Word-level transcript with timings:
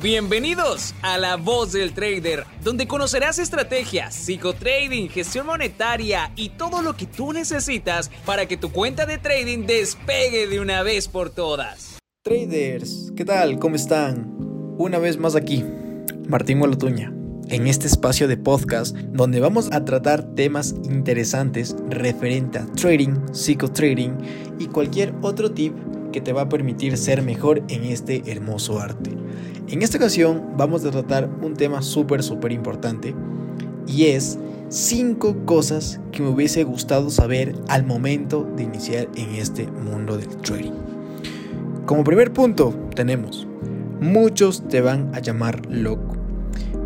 Bienvenidos 0.00 0.94
a 1.02 1.18
La 1.18 1.34
Voz 1.34 1.72
del 1.72 1.92
Trader, 1.92 2.44
donde 2.62 2.86
conocerás 2.86 3.40
estrategias, 3.40 4.14
psicotrading, 4.14 5.08
gestión 5.08 5.46
monetaria 5.46 6.30
y 6.36 6.50
todo 6.50 6.82
lo 6.82 6.96
que 6.96 7.06
tú 7.06 7.32
necesitas 7.32 8.08
para 8.24 8.46
que 8.46 8.56
tu 8.56 8.70
cuenta 8.70 9.06
de 9.06 9.18
trading 9.18 9.66
despegue 9.66 10.46
de 10.46 10.60
una 10.60 10.84
vez 10.84 11.08
por 11.08 11.30
todas. 11.30 11.98
Traders, 12.22 13.12
¿qué 13.16 13.24
tal? 13.24 13.58
¿Cómo 13.58 13.74
están? 13.74 14.36
Una 14.78 14.98
vez 14.98 15.18
más 15.18 15.34
aquí, 15.34 15.64
Martín 16.28 16.60
Gualotuña, 16.60 17.12
en 17.48 17.66
este 17.66 17.88
espacio 17.88 18.28
de 18.28 18.36
podcast 18.36 18.94
donde 18.96 19.40
vamos 19.40 19.68
a 19.72 19.84
tratar 19.84 20.32
temas 20.36 20.76
interesantes 20.84 21.74
referente 21.88 22.60
a 22.60 22.66
trading, 22.66 23.16
psicotrading 23.32 24.16
y 24.60 24.66
cualquier 24.66 25.12
otro 25.22 25.50
tip 25.50 25.74
que 26.18 26.24
te 26.24 26.32
va 26.32 26.42
a 26.42 26.48
permitir 26.48 26.96
ser 26.96 27.22
mejor 27.22 27.62
en 27.68 27.84
este 27.84 28.24
hermoso 28.26 28.80
arte. 28.80 29.12
En 29.68 29.82
esta 29.82 29.98
ocasión 29.98 30.42
vamos 30.56 30.84
a 30.84 30.90
tratar 30.90 31.30
un 31.42 31.54
tema 31.54 31.80
súper, 31.80 32.24
súper 32.24 32.50
importante 32.50 33.14
y 33.86 34.06
es 34.06 34.36
5 34.68 35.44
cosas 35.44 36.00
que 36.10 36.20
me 36.20 36.30
hubiese 36.30 36.64
gustado 36.64 37.10
saber 37.10 37.54
al 37.68 37.86
momento 37.86 38.44
de 38.56 38.64
iniciar 38.64 39.06
en 39.14 39.36
este 39.36 39.68
mundo 39.68 40.16
del 40.16 40.26
trading. 40.38 40.72
Como 41.86 42.02
primer 42.02 42.32
punto 42.32 42.74
tenemos, 42.96 43.46
muchos 44.00 44.66
te 44.66 44.80
van 44.80 45.14
a 45.14 45.20
llamar 45.20 45.66
loco. 45.70 46.16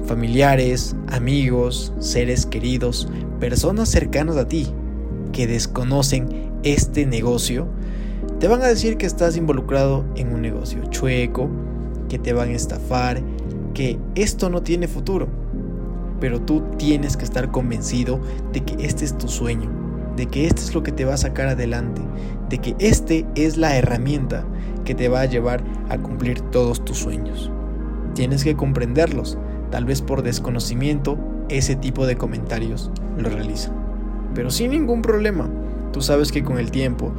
Familiares, 0.05 0.95
amigos, 1.09 1.95
seres 2.01 2.45
queridos, 2.45 3.09
personas 3.41 3.89
cercanas 3.89 4.37
a 4.37 4.47
ti 4.47 4.67
que 5.33 5.47
desconocen 5.47 6.53
este 6.65 7.07
negocio, 7.07 7.67
te 8.43 8.49
van 8.49 8.61
a 8.63 8.67
decir 8.67 8.97
que 8.97 9.07
estás 9.07 9.37
involucrado 9.37 10.05
en 10.17 10.35
un 10.35 10.43
negocio 10.43 10.83
chueco, 10.87 11.49
que 12.09 12.19
te 12.19 12.33
van 12.33 12.49
a 12.49 12.55
estafar, 12.55 13.23
que 13.73 14.01
esto 14.17 14.51
no 14.51 14.65
tiene 14.65 14.89
futuro. 14.89 15.29
Pero 16.19 16.43
tú 16.43 16.61
tienes 16.77 17.17
que 17.17 17.25
estar 17.25 17.53
convencido 17.53 18.21
de 18.53 18.65
que 18.65 18.85
este 18.85 19.05
es 19.05 19.17
tu 19.17 19.29
sueño, 19.29 19.71
de 20.17 20.27
que 20.27 20.49
este 20.49 20.61
es 20.63 20.75
lo 20.75 20.83
que 20.83 20.91
te 20.91 21.05
va 21.05 21.15
a 21.15 21.19
sacar 21.19 21.47
adelante, 21.47 22.03
de 22.49 22.59
que 22.59 22.75
este 22.81 23.25
es 23.37 23.59
la 23.59 23.77
herramienta 23.77 24.45
que 24.85 24.97
te 24.97 25.09
va 25.09 25.21
a 25.21 25.27
llevar 25.27 25.63
a 25.89 25.99
cumplir 25.99 26.41
todos 26.41 26.85
tus 26.85 26.99
sueños. 26.99 27.49
Tienes 28.17 28.43
que 28.43 28.57
comprenderlos, 28.57 29.39
tal 29.71 29.85
vez 29.85 30.03
por 30.03 30.25
desconocimiento 30.25 31.17
ese 31.49 31.77
tipo 31.77 32.07
de 32.07 32.17
comentarios 32.17 32.91
lo 33.17 33.29
realizan. 33.29 33.73
Pero 34.35 34.51
sin 34.51 34.73
ningún 34.73 35.01
problema, 35.01 35.49
tú 35.93 36.01
sabes 36.01 36.33
que 36.33 36.43
con 36.43 36.59
el 36.59 36.73
tiempo, 36.73 37.13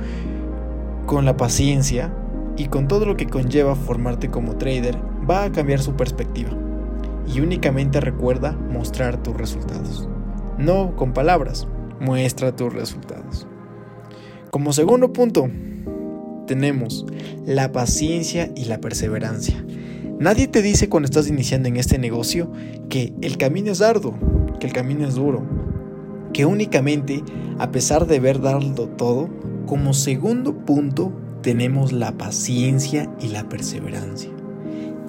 con 1.06 1.26
la 1.26 1.38
paciencia, 1.38 2.14
y 2.58 2.68
con 2.68 2.88
todo 2.88 3.06
lo 3.06 3.18
que 3.18 3.28
conlleva 3.28 3.76
formarte 3.76 4.30
como 4.30 4.58
trader, 4.58 4.98
va 5.30 5.46
a 5.46 5.52
cambiar 5.52 5.80
su 5.80 5.96
perspectiva. 5.96 6.52
Y 7.28 7.40
únicamente 7.40 8.00
recuerda 8.00 8.52
mostrar 8.52 9.22
tus 9.24 9.36
resultados. 9.36 10.08
No 10.58 10.96
con 10.96 11.14
palabras, 11.14 11.68
muestra 12.00 12.56
tus 12.56 12.74
resultados. 12.74 13.48
Como 14.52 14.74
segundo 14.74 15.14
punto, 15.14 15.50
tenemos 16.46 17.06
la 17.46 17.72
paciencia 17.72 18.52
y 18.56 18.66
la 18.66 18.80
perseverancia. 18.80 19.66
Nadie 20.20 20.48
te 20.48 20.62
dice 20.62 20.90
cuando 20.90 21.06
estás 21.06 21.28
iniciando 21.28 21.70
en 21.70 21.78
este 21.78 21.98
negocio 21.98 22.52
que 22.90 23.14
el 23.22 23.38
camino 23.38 23.72
es 23.72 23.82
arduo, 23.82 24.14
que 24.60 24.68
el 24.68 24.74
camino 24.74 25.08
es 25.08 25.16
duro, 25.16 25.44
que 26.34 26.46
únicamente, 26.46 27.24
a 27.58 27.72
pesar 27.72 28.06
de 28.06 28.18
haber 28.18 28.42
dado 28.42 28.90
todo, 28.90 29.30
como 29.66 29.94
segundo 29.94 30.54
punto 30.54 31.12
tenemos 31.42 31.92
la 31.92 32.14
paciencia 32.14 33.10
y 33.20 33.28
la 33.28 33.48
perseverancia. 33.50 34.30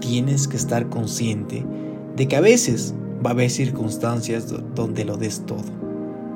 Tienes 0.01 0.49
que 0.49 0.57
estar 0.57 0.89
consciente 0.89 1.65
de 2.17 2.29
que 2.29 2.37
a 2.37 2.41
veces 2.41 2.95
va 3.25 3.31
a 3.31 3.33
haber 3.33 3.51
circunstancias 3.51 4.53
donde 4.75 5.05
lo 5.05 5.17
des 5.17 5.47
todo. 5.47 5.65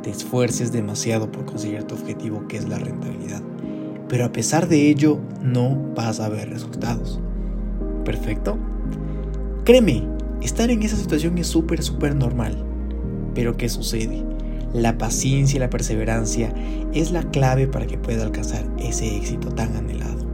Te 0.02 0.10
esfuerces 0.10 0.72
demasiado 0.72 1.30
por 1.30 1.44
conseguir 1.44 1.84
tu 1.84 1.94
objetivo 1.94 2.46
que 2.48 2.56
es 2.56 2.68
la 2.68 2.78
rentabilidad. 2.78 3.42
Pero 4.08 4.24
a 4.24 4.32
pesar 4.32 4.68
de 4.68 4.88
ello 4.88 5.18
no 5.42 5.76
vas 5.94 6.20
a 6.20 6.28
ver 6.28 6.48
resultados. 6.48 7.20
¿Perfecto? 8.04 8.56
Créeme, 9.64 10.04
estar 10.40 10.70
en 10.70 10.82
esa 10.82 10.96
situación 10.96 11.36
es 11.38 11.46
súper, 11.48 11.82
súper 11.82 12.14
normal. 12.14 12.56
Pero 13.34 13.56
¿qué 13.56 13.68
sucede? 13.68 14.24
La 14.74 14.98
paciencia 14.98 15.56
y 15.56 15.60
la 15.60 15.70
perseverancia 15.70 16.52
es 16.92 17.10
la 17.10 17.22
clave 17.22 17.66
para 17.66 17.86
que 17.86 17.96
pueda 17.96 18.24
alcanzar 18.24 18.66
ese 18.78 19.16
éxito 19.16 19.48
tan 19.48 19.74
anhelado. 19.76 20.26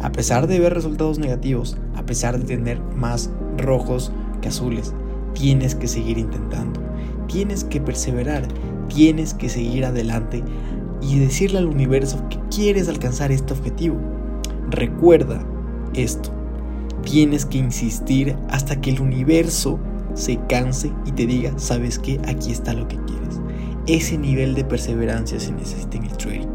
A 0.00 0.12
pesar 0.12 0.46
de 0.46 0.60
ver 0.60 0.74
resultados 0.74 1.18
negativos, 1.18 1.76
a 1.96 2.06
pesar 2.06 2.38
de 2.38 2.44
tener 2.44 2.80
más 2.80 3.30
rojos 3.56 4.12
que 4.40 4.48
azules, 4.48 4.94
tienes 5.34 5.74
que 5.74 5.88
seguir 5.88 6.18
intentando, 6.18 6.80
tienes 7.26 7.64
que 7.64 7.80
perseverar, 7.80 8.46
tienes 8.86 9.34
que 9.34 9.48
seguir 9.48 9.84
adelante 9.84 10.44
y 11.00 11.18
decirle 11.18 11.58
al 11.58 11.66
universo 11.66 12.28
que 12.28 12.38
quieres 12.54 12.88
alcanzar 12.88 13.32
este 13.32 13.54
objetivo. 13.54 13.96
Recuerda 14.70 15.44
esto, 15.94 16.30
tienes 17.02 17.44
que 17.44 17.58
insistir 17.58 18.36
hasta 18.50 18.80
que 18.80 18.90
el 18.90 19.00
universo 19.00 19.80
se 20.14 20.38
canse 20.48 20.92
y 21.06 21.12
te 21.12 21.26
diga, 21.26 21.52
sabes 21.58 21.98
que 21.98 22.20
aquí 22.26 22.52
está 22.52 22.72
lo 22.72 22.86
que 22.86 22.96
quieres. 22.96 23.40
Ese 23.88 24.18
nivel 24.18 24.54
de 24.54 24.64
perseverancia 24.64 25.40
se 25.40 25.50
necesita 25.50 25.96
en 25.96 26.04
el 26.04 26.16
trading. 26.18 26.48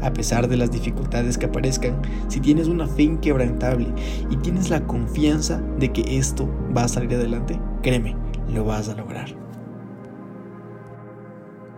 A 0.00 0.14
pesar 0.14 0.48
de 0.48 0.56
las 0.56 0.70
dificultades 0.70 1.36
que 1.36 1.44
aparezcan, 1.44 2.00
si 2.28 2.40
tienes 2.40 2.68
una 2.68 2.86
fe 2.86 3.02
inquebrantable 3.02 3.86
y 4.30 4.36
tienes 4.38 4.70
la 4.70 4.86
confianza 4.86 5.60
de 5.78 5.92
que 5.92 6.16
esto 6.16 6.48
va 6.74 6.84
a 6.84 6.88
salir 6.88 7.14
adelante, 7.16 7.60
créeme, 7.82 8.16
lo 8.50 8.64
vas 8.64 8.88
a 8.88 8.94
lograr. 8.94 9.28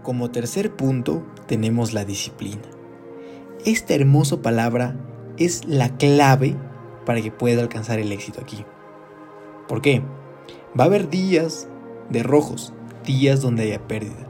Como 0.04 0.30
tercer 0.30 0.76
punto 0.76 1.26
tenemos 1.46 1.92
la 1.92 2.04
disciplina. 2.04 2.62
Esta 3.64 3.94
hermosa 3.94 4.40
palabra 4.40 4.96
es 5.36 5.64
la 5.64 5.96
clave 5.96 6.54
para 7.04 7.20
que 7.20 7.32
pueda 7.32 7.60
alcanzar 7.60 7.98
el 7.98 8.12
éxito 8.12 8.40
aquí. 8.40 8.64
¿Por 9.66 9.82
qué? 9.82 10.00
Va 10.78 10.84
a 10.84 10.86
haber 10.86 11.10
días 11.10 11.68
de 12.08 12.22
rojos, 12.22 12.72
días 13.04 13.40
donde 13.40 13.64
haya 13.64 13.88
pérdida, 13.88 14.28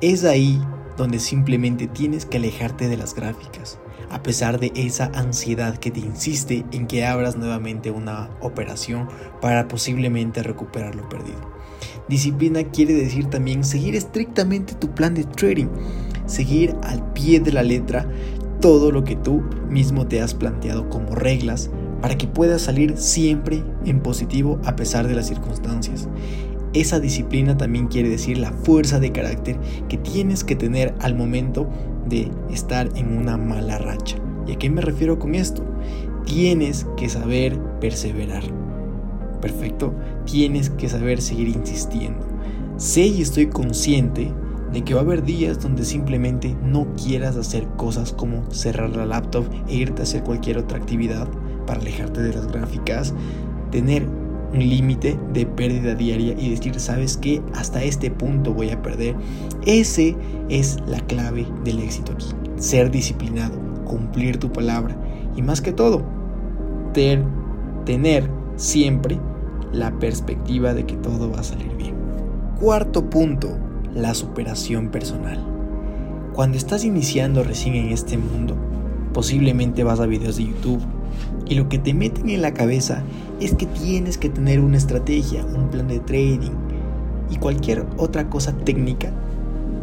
es 0.00 0.24
ahí 0.24 0.60
donde 0.96 1.18
simplemente 1.18 1.86
tienes 1.86 2.26
que 2.26 2.38
alejarte 2.38 2.88
de 2.88 2.96
las 2.96 3.14
gráficas, 3.14 3.78
a 4.10 4.22
pesar 4.22 4.58
de 4.58 4.72
esa 4.74 5.10
ansiedad 5.14 5.76
que 5.76 5.90
te 5.90 6.00
insiste 6.00 6.64
en 6.72 6.86
que 6.86 7.06
abras 7.06 7.36
nuevamente 7.36 7.90
una 7.90 8.30
operación 8.40 9.08
para 9.40 9.68
posiblemente 9.68 10.42
recuperar 10.42 10.94
lo 10.94 11.08
perdido. 11.08 11.40
Disciplina 12.08 12.64
quiere 12.64 12.94
decir 12.94 13.26
también 13.26 13.64
seguir 13.64 13.94
estrictamente 13.94 14.74
tu 14.74 14.90
plan 14.94 15.14
de 15.14 15.24
trading, 15.24 15.68
seguir 16.26 16.74
al 16.82 17.12
pie 17.12 17.40
de 17.40 17.52
la 17.52 17.62
letra 17.62 18.08
todo 18.60 18.90
lo 18.90 19.04
que 19.04 19.16
tú 19.16 19.42
mismo 19.68 20.06
te 20.06 20.20
has 20.20 20.34
planteado 20.34 20.88
como 20.90 21.14
reglas 21.14 21.70
para 22.02 22.16
que 22.16 22.26
puedas 22.26 22.62
salir 22.62 22.96
siempre 22.98 23.62
en 23.84 24.00
positivo 24.00 24.58
a 24.64 24.76
pesar 24.76 25.06
de 25.08 25.14
las 25.14 25.28
circunstancias. 25.28 26.08
Esa 26.72 27.00
disciplina 27.00 27.56
también 27.56 27.88
quiere 27.88 28.08
decir 28.08 28.38
la 28.38 28.52
fuerza 28.52 29.00
de 29.00 29.10
carácter 29.10 29.58
que 29.88 29.96
tienes 29.96 30.44
que 30.44 30.54
tener 30.54 30.94
al 31.00 31.16
momento 31.16 31.68
de 32.08 32.30
estar 32.50 32.88
en 32.94 33.16
una 33.16 33.36
mala 33.36 33.78
racha. 33.78 34.16
¿Y 34.46 34.52
a 34.52 34.56
qué 34.56 34.70
me 34.70 34.80
refiero 34.80 35.18
con 35.18 35.34
esto? 35.34 35.64
Tienes 36.24 36.86
que 36.96 37.08
saber 37.08 37.58
perseverar. 37.80 38.44
Perfecto. 39.40 39.94
Tienes 40.26 40.70
que 40.70 40.88
saber 40.88 41.20
seguir 41.20 41.48
insistiendo. 41.48 42.24
Sé 42.76 43.06
y 43.06 43.22
estoy 43.22 43.46
consciente 43.46 44.32
de 44.72 44.82
que 44.82 44.94
va 44.94 45.00
a 45.00 45.04
haber 45.04 45.24
días 45.24 45.60
donde 45.60 45.84
simplemente 45.84 46.56
no 46.62 46.86
quieras 46.94 47.36
hacer 47.36 47.66
cosas 47.76 48.12
como 48.12 48.48
cerrar 48.52 48.94
la 48.94 49.06
laptop 49.06 49.44
e 49.68 49.74
irte 49.74 50.02
a 50.02 50.04
hacer 50.04 50.22
cualquier 50.22 50.58
otra 50.58 50.78
actividad 50.78 51.28
para 51.66 51.80
alejarte 51.80 52.22
de 52.22 52.32
las 52.32 52.46
gráficas, 52.46 53.12
tener 53.72 54.06
un 54.52 54.58
límite 54.58 55.18
de 55.32 55.46
pérdida 55.46 55.94
diaria 55.94 56.34
y 56.38 56.50
decir, 56.50 56.78
¿sabes 56.80 57.16
qué? 57.16 57.40
Hasta 57.54 57.82
este 57.82 58.10
punto 58.10 58.52
voy 58.52 58.70
a 58.70 58.82
perder. 58.82 59.14
Ese 59.66 60.16
es 60.48 60.78
la 60.86 61.00
clave 61.00 61.46
del 61.64 61.80
éxito 61.80 62.12
aquí. 62.12 62.26
Ser 62.56 62.90
disciplinado, 62.90 63.58
cumplir 63.84 64.38
tu 64.38 64.52
palabra 64.52 64.96
y 65.36 65.42
más 65.42 65.60
que 65.60 65.72
todo, 65.72 66.02
ter, 66.92 67.22
tener 67.84 68.28
siempre 68.56 69.18
la 69.72 69.98
perspectiva 69.98 70.74
de 70.74 70.84
que 70.84 70.96
todo 70.96 71.30
va 71.30 71.40
a 71.40 71.44
salir 71.44 71.74
bien. 71.76 71.94
Cuarto 72.58 73.08
punto, 73.08 73.56
la 73.94 74.14
superación 74.14 74.88
personal. 74.88 75.38
Cuando 76.34 76.56
estás 76.56 76.84
iniciando 76.84 77.42
recién 77.42 77.74
en 77.74 77.88
este 77.90 78.18
mundo, 78.18 78.56
posiblemente 79.12 79.84
vas 79.84 80.00
a 80.00 80.06
videos 80.06 80.36
de 80.36 80.46
YouTube 80.46 80.82
y 81.46 81.54
lo 81.54 81.68
que 81.68 81.78
te 81.78 81.94
meten 81.94 82.30
en 82.30 82.42
la 82.42 82.54
cabeza 82.54 83.02
es 83.40 83.54
que 83.54 83.66
tienes 83.66 84.18
que 84.18 84.28
tener 84.28 84.60
una 84.60 84.76
estrategia, 84.76 85.44
un 85.44 85.68
plan 85.68 85.88
de 85.88 86.00
trading 86.00 86.52
y 87.30 87.36
cualquier 87.36 87.86
otra 87.96 88.28
cosa 88.28 88.52
técnica 88.52 89.12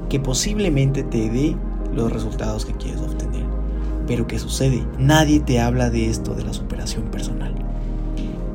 que 0.09 0.19
posiblemente 0.19 1.03
te 1.03 1.29
dé 1.29 1.55
los 1.93 2.11
resultados 2.11 2.65
que 2.65 2.73
quieres 2.73 3.01
obtener. 3.01 3.45
Pero 4.05 4.27
¿qué 4.27 4.39
sucede? 4.39 4.85
Nadie 4.99 5.39
te 5.39 5.59
habla 5.59 5.89
de 5.89 6.09
esto 6.09 6.33
de 6.33 6.43
la 6.43 6.53
superación 6.53 7.05
personal. 7.05 7.55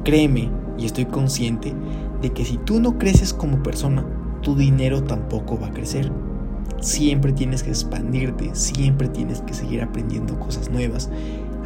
Créeme, 0.04 0.50
y 0.78 0.86
estoy 0.86 1.06
consciente 1.06 1.72
de 2.20 2.30
que 2.30 2.44
si 2.44 2.56
tú 2.58 2.80
no 2.80 2.98
creces 2.98 3.32
como 3.32 3.62
persona, 3.62 4.04
tu 4.42 4.56
dinero 4.56 5.02
tampoco 5.02 5.58
va 5.58 5.68
a 5.68 5.72
crecer. 5.72 6.10
Siempre 6.80 7.32
tienes 7.32 7.62
que 7.62 7.70
expandirte, 7.70 8.50
siempre 8.54 9.08
tienes 9.08 9.40
que 9.42 9.54
seguir 9.54 9.82
aprendiendo 9.82 10.38
cosas 10.38 10.70
nuevas, 10.70 11.10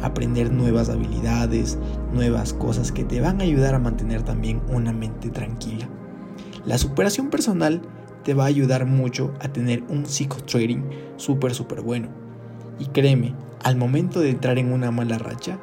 aprender 0.01 0.51
nuevas 0.51 0.89
habilidades, 0.89 1.77
nuevas 2.13 2.53
cosas 2.53 2.91
que 2.91 3.03
te 3.03 3.21
van 3.21 3.41
a 3.41 3.43
ayudar 3.43 3.75
a 3.75 3.79
mantener 3.79 4.23
también 4.23 4.61
una 4.69 4.93
mente 4.93 5.29
tranquila. 5.29 5.87
La 6.65 6.77
superación 6.77 7.29
personal 7.29 7.81
te 8.23 8.33
va 8.33 8.43
a 8.43 8.47
ayudar 8.47 8.85
mucho 8.85 9.33
a 9.39 9.47
tener 9.47 9.83
un 9.89 10.05
psicotrading 10.05 10.83
súper, 11.15 11.53
súper 11.53 11.81
bueno. 11.81 12.09
Y 12.79 12.85
créeme, 12.87 13.33
al 13.63 13.77
momento 13.77 14.19
de 14.19 14.31
entrar 14.31 14.57
en 14.57 14.71
una 14.73 14.91
mala 14.91 15.17
racha, 15.17 15.59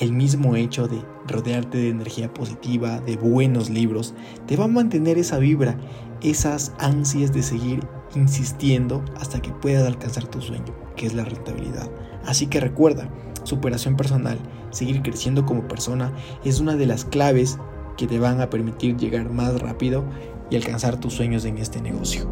el 0.00 0.12
mismo 0.12 0.56
hecho 0.56 0.88
de 0.88 1.02
rodearte 1.28 1.78
de 1.78 1.90
energía 1.90 2.32
positiva, 2.32 3.00
de 3.00 3.16
buenos 3.16 3.70
libros, 3.70 4.14
te 4.46 4.56
va 4.56 4.64
a 4.64 4.68
mantener 4.68 5.18
esa 5.18 5.38
vibra, 5.38 5.78
esas 6.22 6.72
ansias 6.78 7.32
de 7.32 7.42
seguir 7.42 7.86
insistiendo 8.16 9.04
hasta 9.20 9.40
que 9.40 9.52
puedas 9.52 9.86
alcanzar 9.86 10.26
tu 10.26 10.40
sueño, 10.40 10.74
que 10.96 11.06
es 11.06 11.14
la 11.14 11.24
rentabilidad. 11.24 11.88
Así 12.26 12.46
que 12.46 12.60
recuerda, 12.60 13.08
superación 13.44 13.96
personal, 13.96 14.38
seguir 14.70 15.02
creciendo 15.02 15.46
como 15.46 15.68
persona 15.68 16.12
es 16.44 16.60
una 16.60 16.76
de 16.76 16.86
las 16.86 17.04
claves 17.04 17.58
que 17.96 18.06
te 18.06 18.18
van 18.18 18.40
a 18.40 18.50
permitir 18.50 18.96
llegar 18.96 19.30
más 19.30 19.60
rápido 19.60 20.04
y 20.50 20.56
alcanzar 20.56 20.98
tus 20.98 21.14
sueños 21.14 21.44
en 21.44 21.58
este 21.58 21.80
negocio. 21.80 22.28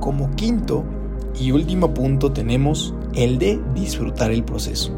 Como 0.00 0.34
quinto 0.36 0.84
y 1.38 1.50
último 1.52 1.94
punto 1.94 2.32
tenemos 2.32 2.94
el 3.14 3.38
de 3.38 3.60
disfrutar 3.74 4.30
el 4.30 4.44
proceso. 4.44 4.92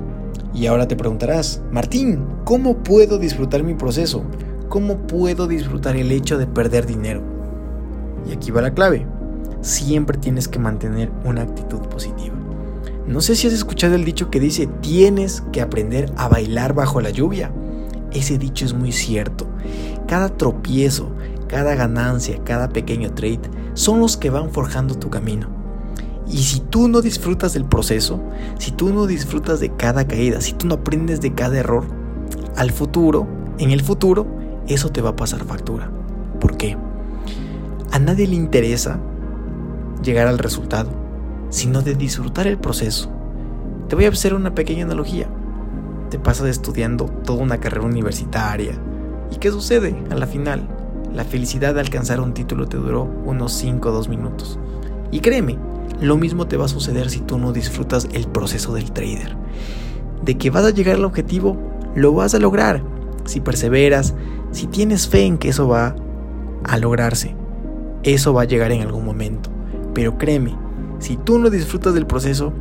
Y 0.55 0.67
ahora 0.67 0.89
te 0.89 0.97
preguntarás, 0.97 1.63
Martín, 1.71 2.25
¿cómo 2.45 2.79
puedo 2.83 3.19
disfrutar 3.19 3.63
mi 3.63 3.75
proceso? 3.75 4.25
¿Cómo 4.69 5.07
puedo 5.07 5.47
disfrutar 5.47 5.97
el 5.97 6.11
hecho 6.13 6.39
de 6.39 6.47
perder 6.47 6.87
dinero? 6.87 7.23
Y 8.29 8.33
aquí 8.33 8.51
va 8.51 8.63
la 8.63 8.75
clave. 8.75 9.07
Siempre 9.61 10.19
tienes 10.19 10.49
que 10.49 10.59
mantener 10.59 11.11
una 11.25 11.43
actitud 11.43 11.81
positiva. 11.81 12.46
No 13.07 13.21
sé 13.21 13.37
si 13.37 13.47
has 13.47 13.53
escuchado 13.53 13.95
el 13.95 14.05
dicho 14.05 14.31
que 14.31 14.41
dice 14.41 14.67
tienes 14.81 15.43
que 15.53 15.61
aprender 15.61 16.13
a 16.17 16.29
bailar 16.29 16.75
bajo 16.75 17.01
la 17.01 17.11
lluvia. 17.11 17.53
Ese 18.13 18.37
dicho 18.37 18.65
es 18.65 18.75
muy 18.75 18.91
cierto. 18.91 19.47
Cada 20.09 20.29
tropiezo, 20.29 21.13
cada 21.49 21.77
ganancia, 21.77 22.43
cada 22.43 22.69
pequeño 22.69 23.13
trade 23.13 23.43
son 23.75 24.01
los 24.01 24.17
que 24.17 24.31
van 24.31 24.51
forjando 24.51 24.97
tu 24.97 25.09
camino. 25.09 25.49
Y 26.27 26.39
si 26.39 26.61
tú 26.61 26.89
no 26.89 27.01
disfrutas 27.01 27.53
del 27.53 27.65
proceso, 27.65 28.21
si 28.59 28.73
tú 28.73 28.93
no 28.93 29.07
disfrutas 29.07 29.61
de 29.61 29.71
cada 29.77 30.09
caída, 30.09 30.41
si 30.41 30.53
tú 30.53 30.67
no 30.67 30.75
aprendes 30.75 31.21
de 31.21 31.33
cada 31.35 31.59
error, 31.59 31.85
al 32.57 32.73
futuro, 32.73 33.29
en 33.59 33.71
el 33.71 33.83
futuro, 33.83 34.27
eso 34.67 34.91
te 34.91 35.01
va 35.01 35.11
a 35.11 35.17
pasar 35.17 35.45
factura. 35.45 35.91
¿Por 36.41 36.57
qué? 36.57 36.77
A 37.93 37.99
nadie 38.01 38.27
le 38.27 38.35
interesa 38.35 38.99
llegar 40.03 40.27
al 40.27 40.39
resultado, 40.39 40.91
sino 41.51 41.83
de 41.83 41.95
disfrutar 41.95 42.47
el 42.47 42.59
proceso. 42.59 43.11
Te 43.89 43.95
voy 43.95 44.07
a 44.07 44.09
hacer 44.09 44.35
una 44.35 44.55
pequeña 44.55 44.85
analogía. 44.85 45.29
Te 46.11 46.19
pasas 46.19 46.49
estudiando 46.49 47.07
toda 47.07 47.43
una 47.43 47.59
carrera 47.59 47.87
universitaria. 47.87 48.81
¿Y 49.31 49.37
qué 49.37 49.51
sucede 49.51 49.97
a 50.11 50.15
la 50.15 50.27
final? 50.27 50.69
La 51.13 51.25
felicidad 51.25 51.75
de 51.75 51.81
alcanzar 51.81 52.21
un 52.21 52.35
título 52.35 52.67
te 52.67 52.77
duró 52.77 53.05
unos 53.25 53.53
5 53.53 53.89
o 53.89 53.93
2 53.93 54.09
minutos. 54.09 54.59
Y 55.11 55.21
créeme, 55.21 55.59
lo 56.01 56.17
mismo 56.17 56.47
te 56.47 56.57
va 56.57 56.67
a 56.67 56.69
suceder 56.69 57.11
si 57.11 57.21
tú 57.21 57.39
no 57.39 57.53
disfrutas 57.53 58.09
el 58.13 58.27
proceso 58.27 58.75
del 58.75 58.93
trader. 58.93 59.37
De 60.25 60.37
que 60.37 60.51
vas 60.51 60.65
a 60.65 60.71
llegar 60.71 60.97
al 60.97 61.05
objetivo, 61.05 61.57
lo 61.95 62.13
vas 62.13 62.35
a 62.35 62.39
lograr. 62.39 62.83
Si 63.25 63.41
perseveras, 63.41 64.15
si 64.51 64.67
tienes 64.67 65.09
fe 65.09 65.25
en 65.25 65.39
que 65.39 65.49
eso 65.49 65.69
va 65.69 65.97
a 66.65 66.79
lograrse, 66.79 67.35
eso 68.03 68.33
va 68.33 68.43
a 68.43 68.47
llegar 68.47 68.73
en 68.73 68.83
algún 68.83 69.05
momento. 69.05 69.51
Pero 69.95 70.19
créeme, 70.19 70.57
si 70.99 71.17
tú 71.17 71.39
no 71.39 71.51
disfrutas 71.51 71.95
del 71.95 72.07
proceso, 72.07 72.53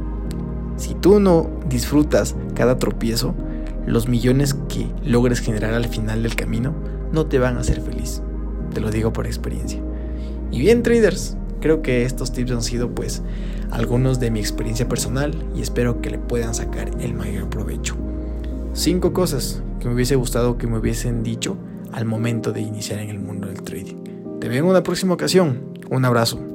si 0.77 0.93
tú 0.93 1.19
no 1.19 1.49
disfrutas 1.67 2.35
cada 2.53 2.77
tropiezo, 2.77 3.33
los 3.85 4.07
millones 4.07 4.55
que 4.67 4.87
logres 5.03 5.39
generar 5.39 5.73
al 5.73 5.85
final 5.85 6.23
del 6.23 6.35
camino 6.35 6.73
no 7.11 7.27
te 7.27 7.39
van 7.39 7.57
a 7.57 7.61
hacer 7.61 7.81
feliz. 7.81 8.21
Te 8.73 8.81
lo 8.81 8.91
digo 8.91 9.13
por 9.13 9.25
experiencia. 9.25 9.81
Y 10.51 10.59
bien, 10.59 10.83
traders, 10.83 11.37
creo 11.61 11.81
que 11.81 12.03
estos 12.03 12.31
tips 12.31 12.51
han 12.51 12.63
sido 12.63 12.93
pues 12.93 13.21
algunos 13.71 14.19
de 14.19 14.31
mi 14.31 14.39
experiencia 14.39 14.87
personal 14.87 15.33
y 15.55 15.61
espero 15.61 16.01
que 16.01 16.09
le 16.09 16.17
puedan 16.17 16.53
sacar 16.53 16.91
el 16.99 17.13
mayor 17.13 17.49
provecho. 17.49 17.95
Cinco 18.73 19.13
cosas 19.13 19.63
que 19.79 19.87
me 19.87 19.93
hubiese 19.93 20.15
gustado 20.15 20.57
que 20.57 20.67
me 20.67 20.77
hubiesen 20.77 21.23
dicho 21.23 21.57
al 21.91 22.05
momento 22.05 22.51
de 22.51 22.61
iniciar 22.61 22.99
en 22.99 23.09
el 23.09 23.19
mundo 23.19 23.47
del 23.47 23.61
trading. 23.61 23.95
Te 24.39 24.49
veo 24.49 24.63
en 24.63 24.69
una 24.69 24.83
próxima 24.83 25.13
ocasión. 25.13 25.73
Un 25.89 26.03
abrazo. 26.03 26.54